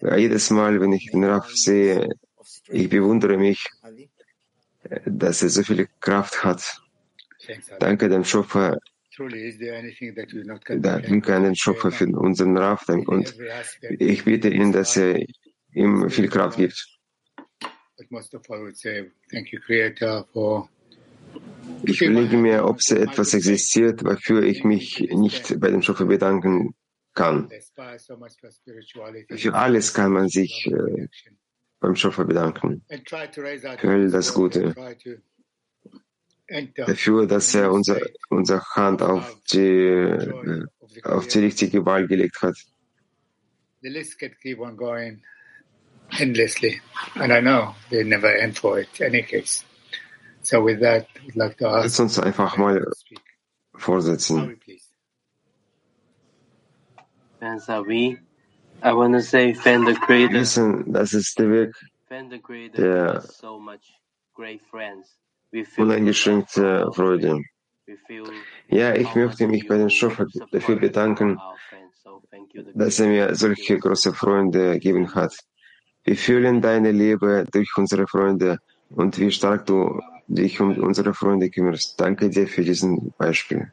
jedes 0.00 0.50
Mal, 0.50 0.80
wenn 0.80 0.92
ich 0.92 1.10
den 1.10 1.24
Raf 1.24 1.50
sehe, 1.50 2.08
ich 2.68 2.88
bewundere 2.88 3.38
mich, 3.38 3.64
äh, 4.82 5.00
dass 5.06 5.42
er 5.42 5.48
so 5.48 5.62
viel 5.62 5.88
Kraft 6.00 6.44
hat. 6.44 6.82
Danke 7.80 8.08
dem 8.08 8.24
Schöpfer, 8.24 8.78
danke 11.02 11.34
an 11.34 11.44
den 11.44 11.54
Schöpfer 11.54 11.90
für 11.90 12.06
unseren 12.06 12.56
Raf 12.56 12.88
und 12.88 13.34
ich 13.98 14.24
bitte 14.24 14.48
ihn, 14.48 14.72
dass 14.72 14.96
er 14.96 15.24
ihm 15.72 16.08
viel 16.08 16.28
Kraft 16.28 16.58
gibt. 16.58 16.98
Ich 21.84 22.02
überlege 22.02 22.36
mir, 22.36 22.64
ob 22.64 22.78
es 22.78 22.90
etwas 22.90 23.34
existiert, 23.34 24.04
wofür 24.04 24.42
ich 24.42 24.64
mich 24.64 25.00
nicht 25.10 25.58
bei 25.60 25.70
dem 25.70 25.82
Schöpfer 25.82 26.06
bedanken 26.06 26.74
kann. 27.14 27.50
Für 29.36 29.54
alles 29.54 29.94
kann 29.94 30.12
man 30.12 30.28
sich 30.28 30.66
äh, 30.66 31.08
beim 31.80 31.96
Schöpfer 31.96 32.24
bedanken. 32.24 32.84
Für 33.78 34.08
das 34.08 34.34
Gute. 34.34 34.74
Dafür, 36.76 37.26
dass 37.26 37.54
er 37.54 37.72
unser, 37.72 38.00
unsere 38.28 38.62
Hand 38.74 39.00
auf 39.00 39.36
die, 39.52 39.58
äh, 39.58 40.64
auf 41.04 41.26
die 41.28 41.38
richtige 41.38 41.86
Wahl 41.86 42.06
gelegt 42.06 42.42
hat. 42.42 42.56
the 43.82 43.90
list 43.90 44.18
can 44.18 44.34
keep 44.42 44.60
on 44.60 44.76
going 44.76 45.20
endlessly. 46.18 46.80
And 47.16 47.32
I 47.32 47.40
know 47.40 47.74
they 47.90 48.04
never 48.04 48.34
end 48.34 48.56
for 48.56 48.78
it, 48.78 49.00
any 49.00 49.22
case. 49.22 49.64
So 50.42 50.62
with 50.62 50.80
that, 50.80 51.06
I'd 51.26 51.36
like 51.36 51.58
to 51.58 51.64
Lass 51.64 51.86
ask, 51.86 52.00
uns 52.00 52.18
einfach 52.18 52.56
mal 52.56 52.84
vorsetzen. 53.74 54.58
Fans 57.40 57.68
are 57.68 57.82
we? 57.82 58.18
I 58.82 58.92
want 58.92 59.14
to 59.14 59.22
say 59.22 59.52
fan 59.52 59.84
the 59.84 59.94
creator. 59.94 60.40
Wissen, 60.40 60.92
das 60.92 61.12
ist 61.12 61.38
der 61.38 61.50
Weg 61.50 61.74
Fan 62.08 62.30
the 62.30 62.38
creator 62.38 62.82
der 62.82 63.20
so 63.20 63.58
much 63.58 63.94
great 64.34 64.60
friends. 64.70 65.16
Uneingeschränkte 65.76 66.90
Freude. 66.94 67.42
Ja, 68.68 68.94
ich 68.94 69.14
möchte 69.14 69.46
mich 69.46 69.66
bei 69.68 69.76
dem 69.76 69.90
Schöpfer 69.90 70.26
dafür 70.50 70.76
bedanken, 70.76 71.38
dass 72.74 73.00
er 73.00 73.08
mir 73.08 73.34
solche 73.34 73.78
große 73.78 74.14
Freunde 74.14 74.72
gegeben 74.72 75.14
hat. 75.14 75.34
Wir 76.04 76.16
fühlen 76.16 76.60
deine 76.60 76.90
Liebe 76.90 77.44
durch 77.52 77.70
unsere 77.76 78.06
Freunde 78.06 78.58
und 78.90 79.18
wie 79.18 79.30
stark 79.30 79.66
du 79.66 80.00
dich 80.26 80.60
um 80.60 80.76
unsere 80.78 81.12
Freunde 81.14 81.50
kümmerst. 81.50 82.00
Danke 82.00 82.30
dir 82.30 82.46
für 82.46 82.62
diesen 82.62 83.12
Beispiel. 83.18 83.70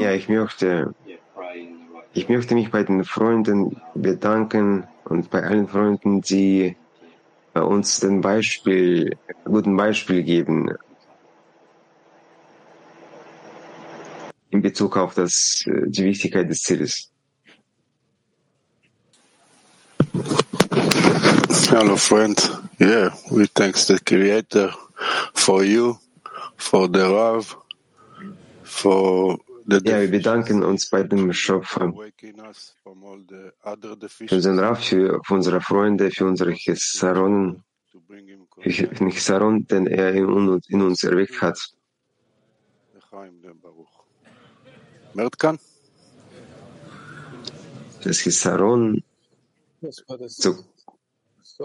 Ja, 0.00 0.12
ich 0.12 0.28
möchte, 0.28 0.94
yeah, 1.06 1.16
pray 1.34 1.60
in 1.60 1.78
the 1.78 1.94
right 1.94 2.05
ich 2.16 2.30
möchte 2.30 2.54
mich 2.54 2.70
bei 2.70 2.82
den 2.82 3.04
Freunden 3.04 3.80
bedanken 3.94 4.86
und 5.04 5.28
bei 5.30 5.42
allen 5.42 5.68
Freunden, 5.68 6.22
die 6.22 6.74
uns 7.52 8.00
den 8.00 8.22
Beispiel, 8.22 9.16
guten 9.44 9.76
Beispiel 9.76 10.22
geben 10.22 10.70
in 14.50 14.62
Bezug 14.62 14.96
auf 14.96 15.12
das, 15.14 15.64
äh, 15.66 15.88
die 15.88 16.04
Wichtigkeit 16.04 16.48
des 16.48 16.60
Zieles. 16.60 17.10
Hello, 21.68 21.96
friend. 21.96 22.38
Yeah, 22.80 23.10
we 23.30 23.46
thanks 23.48 23.86
the 23.86 23.98
Creator 23.98 24.70
for 25.34 25.62
you, 25.62 25.98
for 26.56 26.88
the 26.88 27.00
Rav, 27.00 27.56
for 28.62 29.38
ja, 29.68 30.00
wir 30.00 30.10
bedanken 30.10 30.62
uns 30.62 30.88
bei 30.88 31.02
dem 31.02 31.32
Schöpfer, 31.32 31.92
für 31.92 32.12
den 34.40 34.58
Raff, 34.60 34.84
für 34.84 35.20
unsere 35.28 35.60
Freunde, 35.60 36.08
für 36.10 36.26
unsere 36.26 36.52
Chesaronen, 36.52 37.64
für 38.60 39.10
Chesaron, 39.10 39.66
den 39.66 39.88
er 39.88 40.14
in 40.14 40.82
uns 40.82 41.02
erweckt 41.02 41.42
hat. 41.42 41.58
Das 48.04 48.18
Chisaron 48.18 49.02
zu 50.28 50.64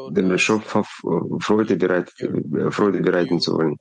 dem 0.10 0.38
Schöpfer 0.38 0.84
Freude, 1.40 1.76
bereit, 1.76 2.12
Freude 2.72 3.02
bereiten 3.02 3.40
zu 3.40 3.54
wollen. 3.54 3.78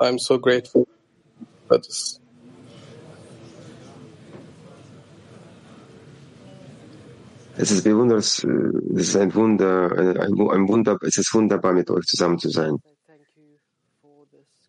This 0.00 0.08
beautiful 0.08 0.08
breakfast. 0.08 0.08
I'm 0.08 0.18
so 0.18 0.38
grateful 0.38 0.88
for 1.68 1.78
this. 1.78 2.20
Es 7.58 7.70
ist 7.70 7.84
bewunders, 7.84 8.44
es 8.44 9.08
ist 9.08 9.16
ein 9.16 9.34
Wunder, 9.34 9.92
ein, 9.98 10.18
ein 10.18 10.68
Wunder, 10.68 10.98
es 11.02 11.16
ist 11.16 11.32
wunderbar, 11.34 11.72
mit 11.72 11.90
euch 11.90 12.04
zusammen 12.06 12.38
zu 12.38 12.50
sein. 12.50 12.76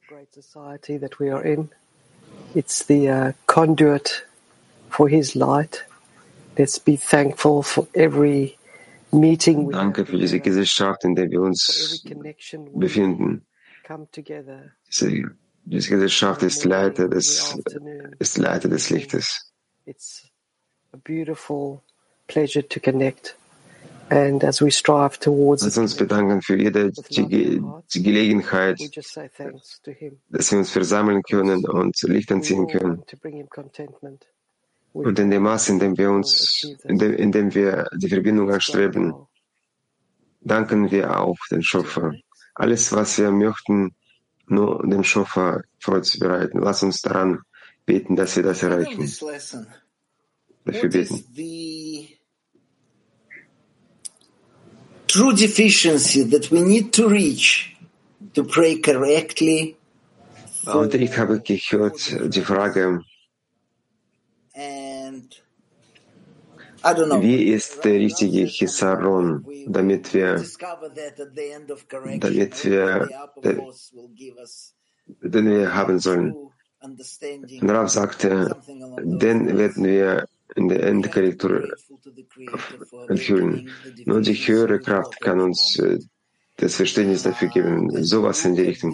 great 0.08 0.34
society 0.34 0.98
that 0.98 1.20
we 1.20 1.30
are 1.30 1.44
in. 1.44 1.70
It's 2.56 2.86
the 2.86 3.10
uh, 3.10 3.34
conduit 3.46 4.26
for 4.90 5.10
His 5.10 5.36
light, 5.36 5.84
Let's 6.58 6.80
be 6.80 6.98
thankful 6.98 7.62
for 7.62 7.88
every 7.94 8.58
meeting 9.12 9.68
we 9.68 9.74
Danke 9.74 10.06
für 10.06 10.18
diese 10.18 10.40
Gesellschaft, 10.40 11.04
in 11.04 11.16
der 11.16 11.30
wir 11.30 11.42
uns 11.42 12.04
befinden. 12.74 13.46
come 13.86 14.08
together. 14.12 14.77
Diese, 14.90 15.32
diese 15.66 15.90
Gesellschaft 15.90 16.44
ist 16.44 16.64
Leiter 16.66 17.08
des, 17.10 17.56
ist 18.20 18.38
Leiter 18.38 18.70
des 18.70 18.90
Lichtes. 18.90 19.52
It's 19.86 20.28
a 20.94 20.98
beautiful 20.98 21.82
pleasure 22.28 22.68
to 22.68 22.80
connect. 22.80 23.36
And 24.10 24.44
as 24.44 24.62
we 24.62 24.72
strive 24.72 25.20
towards 25.20 25.64
Lass 25.64 25.78
uns 25.78 25.96
bedanken 25.96 26.42
für 26.42 26.56
jede 26.56 26.92
die, 27.10 27.62
die 27.94 28.04
Gelegenheit, 28.04 28.80
dass 30.30 30.52
wir 30.52 30.60
uns 30.60 30.72
versammeln 30.72 31.22
können 31.24 31.66
und 31.66 32.02
Licht 32.04 32.32
anziehen 32.32 32.68
können. 32.68 33.04
Und 34.94 35.20
in 35.20 35.30
dem 35.30 35.44
Maß, 35.44 35.70
in 35.70 35.80
dem 35.80 35.98
wir 35.98 36.10
uns, 36.10 36.78
in 36.86 36.98
dem, 36.98 37.14
in 37.16 37.32
dem 37.34 37.54
wir 37.54 37.90
die 37.98 38.08
Verbindung 38.08 38.50
anstreben, 38.50 39.14
danken 40.40 40.90
wir 40.90 41.20
auch 41.20 41.38
den 41.52 41.62
Schöpfer. 41.62 42.14
Alles, 42.56 42.94
was 42.94 43.18
wir 43.18 43.30
möchten, 43.32 43.94
nur 44.48 44.84
dem 44.88 45.04
Schöpfer 45.04 45.64
vorzubereiten. 45.80 46.60
Lass 46.60 46.84
uns 46.84 47.02
daran 47.02 47.40
beten, 47.86 48.16
dass 48.16 48.36
wir 48.36 48.44
das 48.44 48.64
erreichen. 48.64 49.02
Dafür 50.66 50.84
what 50.84 50.92
beten. 50.92 51.24
true 55.08 55.34
deficiency 55.34 56.24
that 56.24 56.52
we 56.52 56.62
need 56.62 56.92
to 56.92 57.08
reach 57.08 57.76
to 58.34 58.44
pray 58.44 58.80
correctly 58.80 59.76
Und 60.66 60.94
ich 60.96 61.18
habe 61.18 61.40
gehört 61.40 62.36
die 62.36 62.42
Frage, 62.42 63.02
and. 64.54 65.47
Wie 66.84 67.44
ist 67.54 67.84
der 67.84 67.94
richtige 67.94 68.46
Chisaron, 68.48 69.46
damit 69.68 70.14
wir, 70.14 70.44
damit 72.20 72.66
wir, 72.66 73.10
den 75.22 75.46
wir 75.50 75.74
haben 75.74 76.00
sollen. 76.00 76.36
Und 76.82 77.70
Rav 77.70 77.90
sagte, 77.90 78.56
den 78.98 79.58
werden 79.58 79.84
wir 79.84 80.28
in 80.56 80.68
der 80.70 80.84
Endkorrektur 80.84 81.68
erfüllen. 83.08 83.70
Nur 84.06 84.22
die 84.22 84.36
höhere 84.36 84.80
Kraft 84.80 85.20
kann 85.20 85.42
uns 85.42 85.80
äh, 85.80 86.00
das 86.58 86.76
Verständnis 86.76 87.24
dafür 87.24 87.50
geben, 87.50 88.04
sowas 88.04 88.46
in 88.46 88.56
die 88.56 88.62
Richtung. 88.64 88.94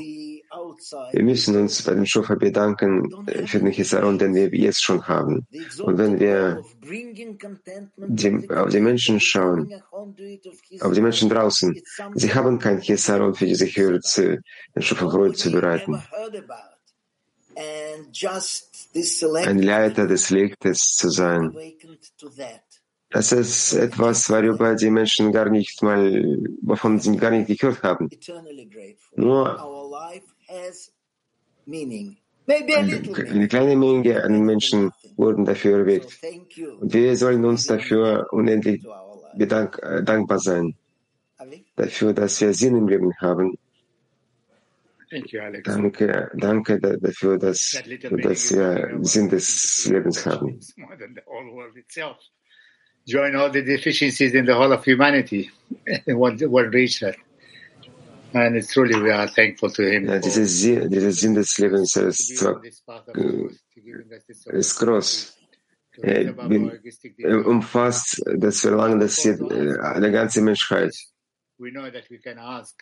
Wir 1.12 1.24
müssen 1.24 1.56
uns 1.56 1.82
bei 1.82 1.94
dem 1.94 2.06
Schöpfer 2.06 2.36
bedanken 2.36 3.10
äh, 3.28 3.48
für 3.48 3.60
den 3.60 3.72
Chisaron, 3.72 4.18
den 4.18 4.36
wir 4.36 4.50
jetzt 4.50 4.84
schon 4.84 5.08
haben. 5.08 5.48
Und 5.80 5.98
wenn 5.98 6.20
wir 6.20 6.64
die, 7.98 8.50
auf 8.50 8.70
die 8.70 8.80
Menschen 8.80 9.20
schauen, 9.20 9.74
auf 10.82 10.94
die 10.94 11.02
Menschen 11.02 11.30
draußen, 11.30 11.80
sie 12.16 12.34
haben 12.34 12.60
kein 12.60 12.82
Chisaron 12.82 13.34
für 13.34 13.46
diese 13.46 13.66
Höhe, 13.66 14.00
zu, 14.02 14.42
den 14.76 14.82
Schöpfer 14.82 15.34
zu 15.34 15.52
bereiten. 15.52 16.02
Ein 19.36 19.60
Leiter 19.60 20.08
des 20.08 20.30
Lichtes 20.30 20.96
zu 20.96 21.10
sein. 21.10 21.56
Das 23.14 23.32
ist 23.32 23.74
etwas, 23.74 24.28
worüber 24.32 24.74
die 24.74 24.90
Menschen 24.90 25.32
gar 25.32 25.48
nicht 25.48 25.84
mal, 25.84 26.00
wovon 26.64 27.00
sie 27.00 27.16
gar 27.16 27.30
nicht 27.30 27.60
gehört 27.60 27.84
haben. 27.84 28.10
Nur 29.16 29.60
Our 30.54 30.60
life 30.60 30.68
has 30.68 30.92
meaning. 31.66 32.18
Maybe 32.46 32.74
a 32.74 32.82
little 32.82 33.14
bit. 33.14 33.30
eine 33.30 33.48
kleine 33.48 33.76
Menge 33.76 34.22
an 34.24 34.46
Menschen 34.46 34.92
wurden 35.16 35.46
dafür 35.46 35.80
erweckt. 35.80 36.20
Thank 36.22 36.58
you. 36.58 36.74
Und 36.80 36.94
wir 36.94 37.16
sollen 37.16 37.46
uns 37.46 37.66
dafür 37.68 38.28
unendlich 38.32 38.84
bedank, 39.38 39.80
äh, 39.82 40.04
dankbar 40.04 40.40
sein. 40.40 40.76
Dafür, 41.76 42.14
dass 42.14 42.40
wir 42.42 42.54
Sinn 42.54 42.76
im 42.78 42.88
Leben 42.88 43.14
haben. 43.22 43.58
Thank 45.10 45.32
you, 45.32 45.42
Alex. 45.42 45.64
Danke, 45.64 46.32
danke 46.36 46.80
da- 46.80 46.98
dafür, 46.98 47.38
dass, 47.38 47.72
dass 48.24 48.52
wir 48.56 48.98
Sinn 49.02 49.30
des 49.30 49.86
Lebens 49.90 50.26
haben. 50.26 50.60
Join 53.06 53.36
all 53.36 53.52
the 53.52 53.62
deficiencies 53.62 54.34
in 54.34 54.46
the 54.46 54.54
whole 54.54 54.72
of 54.74 54.86
humanity 54.86 55.52
one, 56.08 56.38
one 56.50 56.70
reach 56.72 57.00
that. 57.02 57.16
And 58.34 58.56
it's 58.56 58.74
truly 58.74 59.00
we 59.00 59.12
are 59.12 59.28
thankful 59.28 59.70
to 59.72 59.84
him. 59.84 60.08
Ja, 60.08 60.20
dieser 60.20 60.46
Sinn, 60.46 60.90
dieser 60.90 61.12
Sinn 61.12 61.36
des 61.36 61.58
Lebens 61.58 61.96
ist 61.96 62.44
ist 64.46 64.80
groß. 64.80 65.38
Er 66.02 67.46
umfasst 67.46 68.22
das 68.38 68.62
Verlangen 68.62 69.00
des, 69.00 69.22
der 69.22 70.12
ganzen 70.12 70.46
Menschheit. 70.46 70.94
We 71.60 71.70
know 71.72 71.90
that 71.92 72.10
we 72.10 72.18
can 72.18 72.40
ask 72.40 72.82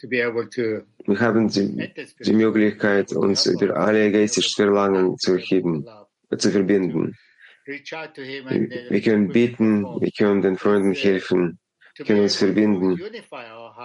to 0.00 0.08
be 0.08 0.22
able 0.22 0.48
to 0.50 0.84
Wir 1.06 1.20
haben 1.20 1.48
die, 1.48 1.92
die 2.20 2.32
Möglichkeit, 2.32 3.12
uns 3.12 3.46
über 3.46 3.76
alle 3.76 4.12
geistischen 4.12 4.54
Verlangen 4.54 5.18
zu 5.18 5.32
erheben, 5.32 5.84
zu 6.38 6.50
verbinden. 6.50 7.16
uh, 7.66 7.72
Wir 8.90 9.00
können 9.02 9.28
beten, 9.28 9.82
wir 10.00 10.12
können 10.12 10.40
den 10.40 10.56
Freunden 10.56 10.92
helfen, 10.92 11.58
to 11.96 12.04
können 12.04 12.20
uns 12.20 12.36
verbinden, 12.36 12.96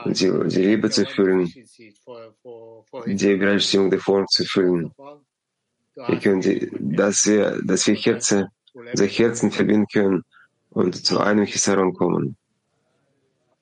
die, 0.06 0.32
die 0.48 0.64
Liebe 0.64 0.90
zu 0.90 1.06
fühlen, 1.06 1.52
die 3.06 3.32
Übereinstimmung 3.32 3.90
der 3.90 4.00
Form 4.00 4.26
zu 4.28 4.46
fühlen. 4.46 4.94
Wir 5.96 6.20
können 6.20 6.42
die, 6.42 6.72
dass 6.80 7.26
wir, 7.26 7.62
dass 7.64 7.88
wir 7.88 7.96
Herzen, 7.96 8.48
unsere 8.74 9.10
Herzen 9.10 9.52
verbinden 9.52 9.88
können 9.92 10.24
und 10.70 11.06
zu 11.06 11.20
einem 11.20 11.46
Chisaron 11.46 11.94
kommen. 11.94 12.38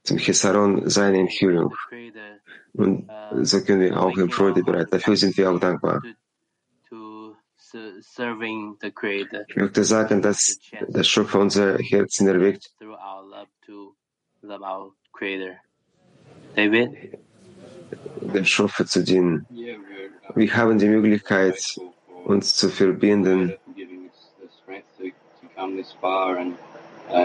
Zum 0.04 0.18
Chisaron 0.18 0.90
seine 0.90 1.20
Enthüllung. 1.20 1.76
Und 2.74 3.10
so 3.42 3.62
können 3.64 3.82
wir 3.82 4.00
auch 4.00 4.18
in 4.18 4.30
Freude 4.30 4.64
bereiten. 4.64 4.92
Dafür 4.92 5.16
sind 5.16 5.36
wir 5.38 5.52
auch 5.52 5.60
dankbar. 5.60 6.02
Ich 9.48 9.56
möchte 9.56 9.84
sagen, 9.84 10.22
dass 10.22 10.60
der 10.88 11.04
Schöpfer 11.04 11.40
unser 11.40 11.78
Herzen 11.78 12.28
erweckt, 12.28 12.74
David? 16.60 17.20
dem 18.34 18.46
Schöpfer 18.46 18.86
zu 18.86 19.04
dienen. 19.04 19.46
Wir 20.36 20.58
haben 20.58 20.78
die 20.78 20.88
Möglichkeit, 20.88 21.80
uns 22.26 22.56
zu 22.56 22.70
verbinden 22.70 23.56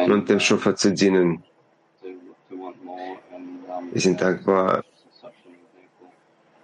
und 0.07 0.29
dem 0.29 0.40
Schöpfer 0.40 0.75
zu 0.77 0.92
dienen. 0.92 1.42
Wir 3.92 4.01
sind 4.01 4.20
dankbar 4.20 4.85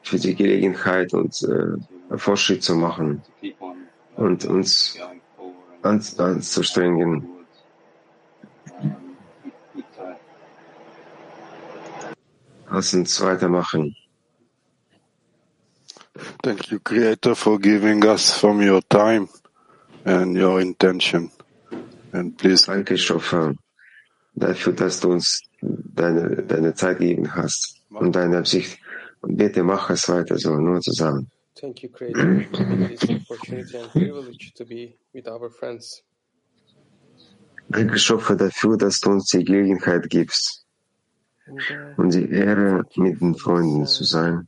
für 0.02 0.18
die 0.18 0.34
Gelegenheit, 0.34 1.12
uns 1.12 1.42
äh, 1.42 1.76
Fortschritt 2.16 2.62
zu 2.62 2.74
machen 2.74 3.22
und 4.16 4.44
uns 4.44 4.98
anzustrengen. 5.82 7.40
um, 8.82 8.96
with, 9.74 9.84
uh, 9.98 10.14
Lass 12.70 12.94
uns 12.94 13.20
weitermachen. 13.20 13.96
Thank 16.42 16.70
you, 16.70 16.78
Creator, 16.78 17.34
for 17.34 17.58
giving 17.58 18.04
us 18.04 18.32
from 18.38 18.62
your 18.62 18.80
time 18.88 19.28
and 20.04 20.36
your 20.36 20.60
intention. 20.60 21.30
And 22.12 22.36
please 22.38 22.66
Danke, 22.66 22.96
Schöpfer, 22.96 23.54
dafür, 24.34 24.72
dass 24.72 25.00
du 25.00 25.12
uns 25.12 25.42
deine, 25.60 26.42
deine 26.44 26.74
Zeit 26.74 26.98
gegeben 26.98 27.34
hast 27.34 27.80
und 27.90 28.14
deine 28.14 28.38
Absicht. 28.38 28.78
Und 29.20 29.36
bitte 29.36 29.62
mach 29.64 29.90
es 29.90 30.08
weiter 30.08 30.38
so, 30.38 30.54
nur 30.56 30.80
zusammen. 30.80 31.28
Thank 31.56 31.82
you, 31.82 31.90
Creator, 31.90 32.44
for 32.52 32.64
giving 32.64 32.88
this 32.88 33.02
opportunity 33.02 33.76
and 33.76 33.92
privilege 33.92 34.52
to 34.54 34.64
be 34.64 34.96
with 35.12 35.26
our 35.26 35.50
friends. 35.50 36.02
Danke, 37.68 37.98
Schöpfer, 37.98 38.36
dafür, 38.36 38.76
dass 38.76 39.00
du 39.00 39.10
uns 39.10 39.26
die 39.26 39.44
Gelegenheit 39.44 40.08
gibst 40.08 40.59
und 41.96 42.14
die 42.14 42.30
Ehre, 42.30 42.84
mit 42.96 43.20
den 43.20 43.34
Freunden 43.34 43.86
zu 43.86 44.04
sein. 44.04 44.46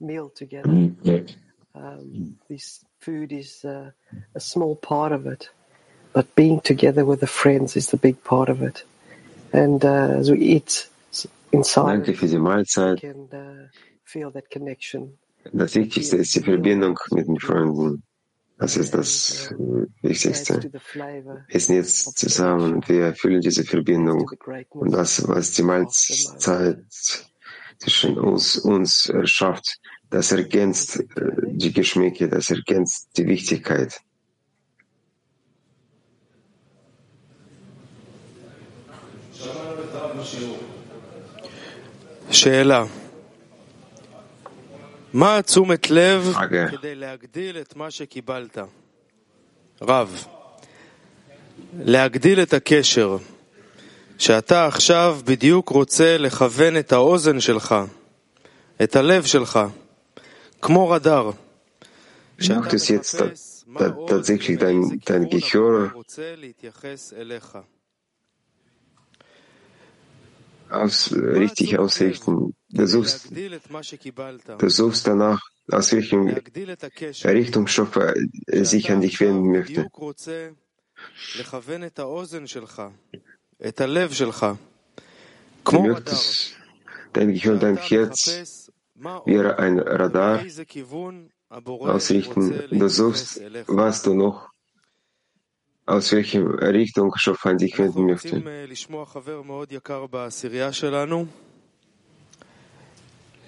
Um, 1.75 2.37
this 2.49 2.85
food 3.01 3.33
is 3.33 3.65
uh, 3.65 3.91
a 4.35 4.41
small 4.41 4.77
part 4.77 5.11
of 5.13 5.25
it, 5.25 5.51
but 6.13 6.27
being 6.35 6.61
together 6.61 7.07
with 7.07 7.21
the 7.21 7.27
friends 7.27 7.77
is 7.77 7.87
the 7.91 7.97
big 7.97 8.23
part 8.25 8.51
of 8.51 8.61
it. 8.61 8.85
And 9.55 9.83
uh, 9.83 10.19
as 10.19 10.31
we 10.31 10.37
eat 10.39 10.91
s- 11.11 11.27
in 11.51 11.65
silence, 11.65 12.05
Danke 12.07 12.15
für 12.15 12.27
die 12.27 12.35
we 12.37 12.41
Mahlzeit. 12.41 13.01
can 13.01 13.29
uh, 13.33 13.69
feel 14.05 14.31
that 14.33 14.51
connection. 14.51 15.19
Das 15.53 15.75
Wichtigste 15.75 16.19
ist 16.19 16.35
die 16.35 16.41
Verbindung 16.41 16.99
mit 17.11 17.27
den 17.27 17.39
Freunden. 17.41 18.03
Das 18.63 18.77
ist 18.77 18.95
das 18.95 19.53
Wichtigste. 20.03 20.63
Wir 20.63 21.45
essen 21.49 21.75
jetzt 21.75 22.17
zusammen. 22.17 22.81
Wir 22.87 23.13
fühlen 23.13 23.41
diese 23.41 23.65
Verbindung. 23.65 24.31
Und 24.71 24.93
das, 24.93 25.27
was 25.27 25.51
die 25.51 25.65
Mahlzeit 25.65 26.79
zwischen 27.79 28.17
uns, 28.17 28.59
uns 28.59 29.09
äh, 29.09 29.27
schafft, 29.27 29.81
das 30.11 30.31
ergänzt 30.31 31.01
äh, 31.01 31.05
die 31.45 31.73
Geschmäcke, 31.73 32.29
das 32.29 32.51
ergänzt 32.51 33.09
die 33.17 33.27
Wichtigkeit. 33.27 34.01
Schäler. 42.31 42.89
מה 45.13 45.43
תשומת 45.43 45.91
לב 45.91 46.33
Frage. 46.35 46.71
כדי 46.77 46.95
להגדיל 46.95 47.59
את 47.59 47.77
מה 47.77 47.91
שקיבלת? 47.91 48.59
רב, 49.83 50.25
להגדיל 51.79 52.43
את 52.43 52.53
הקשר, 52.55 53.17
שאתה 54.19 54.67
עכשיו 54.67 55.21
בדיוק 55.25 55.69
רוצה 55.69 56.19
לכוון 56.19 56.77
את 56.77 56.93
האוזן 56.93 57.41
שלך, 57.41 57.75
את 58.83 58.97
הלב 58.97 59.25
שלך, 59.25 59.61
כמו 60.63 60.91
רדאר. 60.91 61.31
Möchtest 62.41 62.91
jetzt 62.91 63.19
ta- 63.19 63.79
ta- 63.79 63.95
tatsächlich 64.09 64.59
dein, 64.59 65.01
dein 65.07 65.29
Gehör 65.31 65.93
רוצה 65.95 66.35
להתייחס 66.37 67.13
אליך. 67.17 67.59
aus, 70.73 71.13
äh, 71.13 71.19
richtig 71.19 71.79
ausrichten. 71.79 72.55
Du 72.69 72.87
suchst, 72.87 73.31
danach, 75.07 75.41
aus 75.71 75.93
welchem 75.93 76.29
Richtung 77.25 77.67
Schöpfer 77.67 78.15
sich 78.47 78.91
an 78.91 79.01
dich 79.01 79.21
wenden 79.21 79.53
möchte. 79.53 79.89
Du 85.65 85.83
möchtest 85.83 86.57
dein 87.13 87.33
Gehirn, 87.33 87.61
dein 87.61 87.77
Herz 87.77 88.71
wie 89.25 89.39
ein 89.39 89.79
Radar 89.79 90.45
ausrichten. 91.51 92.63
Du 92.71 92.89
suchst, 92.89 93.43
was 93.67 94.03
du 94.03 94.15
noch 94.15 94.52
aus 95.93 96.13
welcher 96.13 96.43
Richtung 96.73 97.13
Schofan 97.17 97.59
sich 97.59 97.79
wenden 97.79 98.07
möchte. 98.07 98.43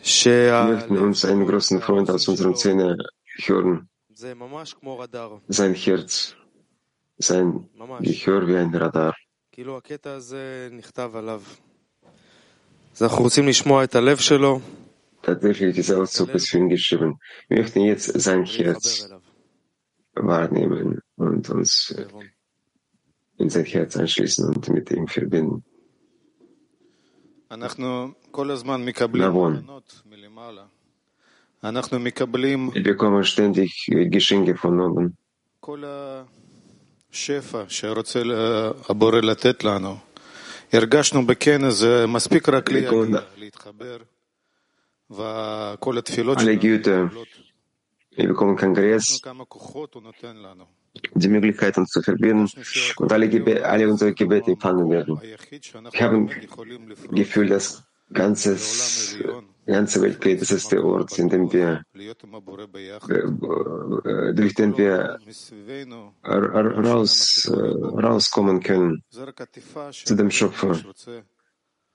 Wir 0.06 0.64
möchten 0.72 0.98
uns 0.98 1.24
einen 1.24 1.46
großen 1.46 1.80
Freund 1.80 2.10
aus 2.10 2.28
unserem 2.28 2.54
Zehner 2.54 2.96
hören. 3.46 3.88
Sein 5.48 5.74
Herz, 5.74 6.36
sein 7.18 7.68
Gehör 8.00 8.46
wie 8.46 8.56
ein 8.56 8.74
Radar. 8.74 9.14
Tatsächlich 15.22 15.74
dieser 15.74 16.00
Auszug 16.02 16.28
ist 16.34 16.50
für 16.50 16.58
ihn 16.58 16.68
geschrieben. 16.68 17.18
Wir 17.48 17.58
möchten 17.60 17.80
jetzt 17.80 18.20
sein 18.20 18.44
Herz 18.44 19.08
wahrnehmen 20.14 21.00
und 21.16 21.50
uns 21.50 21.94
äh, 21.96 22.06
in 23.43 23.49
sein 23.49 23.65
Herz 23.65 23.97
anschließen 23.97 24.45
und 24.49 24.69
mit 24.69 24.91
ihm 24.91 25.07
verbinden. 25.07 25.61
אנחנו 27.51 28.07
כל 28.31 28.51
הזמן 28.51 28.85
מקבלים 28.85 29.23
Navon. 29.31 29.57
מתנות 29.63 30.01
מלמעלה. 30.05 30.63
אנחנו 31.63 31.99
מקבלים 31.99 32.69
Wir 32.73 32.83
bekommen 32.83 33.23
ständig 33.23 33.89
äh, 33.91 34.09
Geschenke 34.09 34.55
von 34.57 34.79
oben. 34.79 35.09
כל 35.59 35.83
השפע 37.11 37.63
שרוצה 37.67 38.23
ל- 38.23 38.31
הבורא 38.89 39.19
לתת 39.19 39.63
לנו. 39.63 39.95
הרגשנו 40.73 41.27
בכנס, 41.27 41.73
זה 41.73 42.07
מספיק 42.07 42.49
רק 42.49 42.71
להגיע, 42.71 42.91
להתחבר, 43.37 43.97
וכל 45.11 45.97
התפילות 45.97 46.37
Alle 46.37 46.41
שלנו, 46.41 46.61
Güte. 46.61 47.15
Wir 48.15 48.23
bekommen 48.23 48.59
Kongress, 48.61 49.23
כמה 49.23 49.45
כוחות 49.45 49.93
הוא 49.93 50.03
נותן 50.03 50.35
לנו. 50.37 50.65
die 51.14 51.28
Möglichkeit, 51.28 51.76
uns 51.78 51.90
zu 51.90 52.02
verbinden 52.02 52.48
und 52.96 53.12
alle, 53.12 53.28
Gebe 53.28 53.64
alle 53.64 53.88
unsere 53.90 54.12
Gebete 54.14 54.52
empfangen 54.52 54.88
werden. 54.90 55.18
Wir 55.92 56.00
haben 56.00 56.30
Gefühl, 57.10 57.48
dass 57.48 57.82
ganzes, 58.12 59.16
ganze 59.66 60.02
Weltkrieg, 60.02 60.38
das 60.38 60.50
ist 60.52 60.70
der 60.70 60.84
Ort, 60.84 61.18
in 61.18 61.28
dem 61.28 61.52
wir, 61.52 61.82
äh, 61.94 63.14
äh, 63.18 64.34
durch 64.34 64.54
den 64.54 64.76
wir 64.76 65.18
r- 66.22 66.84
raus, 66.86 67.50
äh, 67.50 67.56
rauskommen 67.56 68.60
können 68.62 69.02
zu 70.04 70.14
dem 70.14 70.30
Schöpfer. 70.30 70.78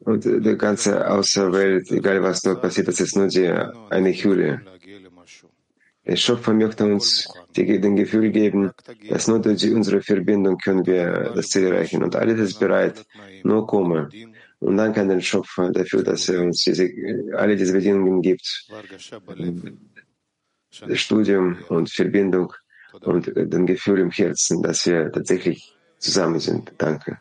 Und 0.02 0.26
äh, 0.26 0.40
die 0.40 0.58
ganze 0.58 1.10
Außerwelt, 1.10 1.92
egal 1.92 2.24
was 2.24 2.42
dort 2.42 2.62
passiert, 2.62 2.88
das 2.88 3.00
ist 3.02 3.16
nur 3.18 3.28
die, 3.28 3.48
eine 3.90 4.12
Hülle. 4.14 4.62
Der 6.10 6.16
Schöpfer 6.16 6.54
möchte 6.54 6.86
uns 6.86 7.30
die, 7.56 7.80
den 7.80 7.96
Gefühl 7.96 8.32
geben, 8.32 8.72
dass 9.10 9.28
nur 9.28 9.40
durch 9.40 9.72
unsere 9.72 10.02
Verbindung 10.02 10.58
können 10.58 10.84
wir 10.84 11.34
das 11.36 11.50
Ziel 11.50 11.68
erreichen. 11.68 12.02
Und 12.02 12.16
alles 12.16 12.40
ist 12.40 12.60
bereit, 12.60 13.06
nur 13.44 13.68
komme. 13.68 14.10
Und 14.58 14.78
dann 14.78 14.92
kann 14.92 15.08
der 15.08 15.22
Schöpfer 15.22 15.72
dafür, 15.72 16.02
dass 16.02 16.28
er 16.28 16.42
uns 16.42 16.64
diese, 16.64 16.90
alle 17.36 17.56
diese 17.56 17.74
Bedingungen 17.74 18.24
gibt. 18.24 18.68
Das 20.88 21.00
Studium 21.00 21.60
und 21.68 21.92
Verbindung 21.92 22.54
und 23.02 23.28
äh, 23.28 23.46
den 23.46 23.68
Gefühl 23.68 24.00
im 24.00 24.10
Herzen, 24.10 24.64
dass 24.64 24.88
wir 24.88 25.12
tatsächlich 25.12 25.78
zusammen 26.00 26.40
sind. 26.40 26.72
Danke. 26.80 27.20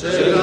Señor. 0.00 0.37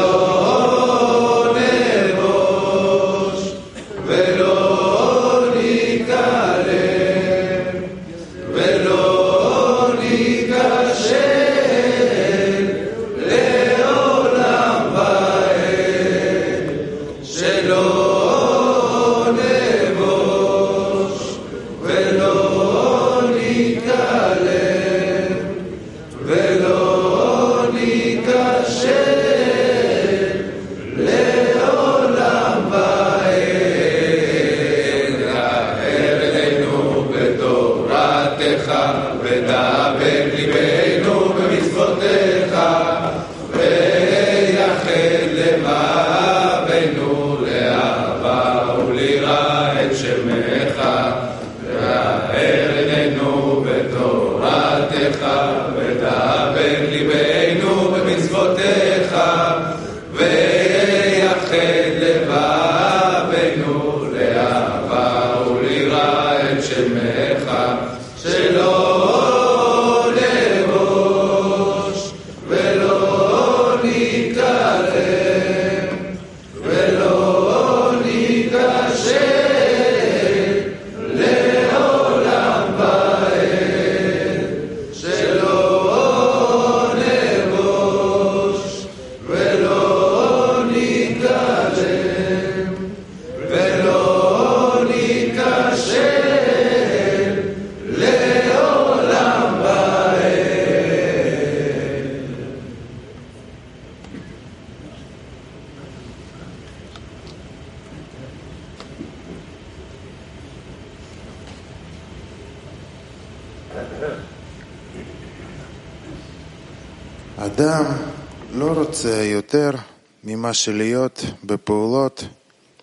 שלהיות 120.55 121.25
בפעולות 121.43 122.23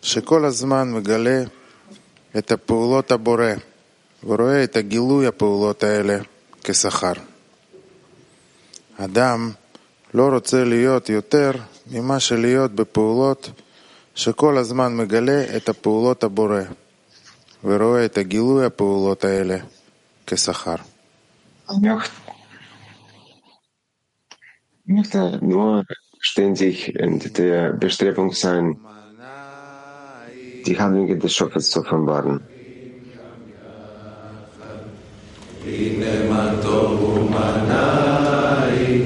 שכל 0.03 0.45
הזמן 0.45 0.93
מגלה 0.93 1.43
את 2.39 2.53
הפעולות 2.53 3.13
הבורא 3.13 3.53
ורואה 4.25 4.65
את 4.65 4.77
הגילוי 4.77 5.27
הפעולות 5.27 5.83
האלה 5.83 6.19
כשכר. 6.65 7.13
אדם 8.97 9.51
לא 10.15 10.29
רוצה 10.29 10.65
להיות 10.65 11.09
יותר 11.09 11.51
ממה 11.91 12.21
שלהיות 12.21 12.73
בפעולות 12.73 13.51
שכל 14.15 14.59
הזמן 14.59 14.97
מגלה 14.97 15.57
את 15.57 15.69
הפעולות 15.69 16.25
הבורא 16.25 16.63
ורואה 17.65 18.05
את 18.05 18.19
הגילוי 18.19 18.67
הפעולות 18.67 19.25
האלה 19.25 19.57
כשכר. 20.27 20.77
Некто, 24.89 25.19
его 25.49 25.83
ständig 26.23 26.95
in 26.95 27.19
der 27.37 27.73
Bestrebung 27.73 28.33
sein, 28.33 28.79
die 30.65 30.79
Handlungen 30.79 31.19
des 31.19 31.35
Schöpfers 31.35 31.69
zu 31.71 31.81
offenbaren. 31.81 32.41
Inne 35.67 36.25
matov 36.31 37.01
umanai, 37.19 39.03